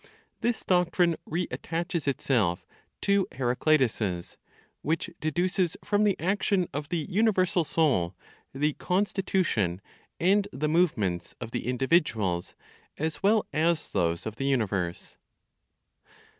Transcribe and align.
This 0.39 0.63
doctrine 0.63 1.15
reattaches 1.29 2.07
itself 2.07 2.65
to 3.01 3.27
(Heraclitus's) 3.33 4.39
which 4.81 5.11
deduces 5.19 5.77
from 5.85 6.05
the 6.05 6.19
action 6.19 6.67
of 6.73 6.89
the 6.89 7.05
universal 7.07 7.63
Soul 7.63 8.15
the 8.51 8.73
constitution 8.73 9.79
and 10.19 10.47
the 10.51 10.67
movements 10.67 11.35
of 11.39 11.51
the 11.51 11.67
individuals 11.67 12.55
as 12.97 13.21
well 13.21 13.45
as 13.53 13.91
those 13.91 14.25
of 14.25 14.37
the 14.37 14.45
universe. 14.45 15.17